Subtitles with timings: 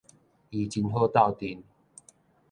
[0.03, 0.03] 伊
[0.67, 1.61] 真好鬥陣